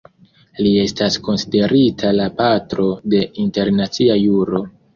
Li 0.67 0.71
estas 0.83 1.17
konsiderita 1.27 2.15
la 2.21 2.27
"patro 2.41 2.89
de 3.15 3.23
internacia 3.47 4.21
juro". 4.27 4.67